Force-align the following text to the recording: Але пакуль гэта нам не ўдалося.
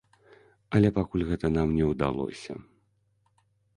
Але 0.77 0.89
пакуль 0.95 1.25
гэта 1.29 1.51
нам 1.57 1.75
не 1.81 1.85
ўдалося. 1.93 2.53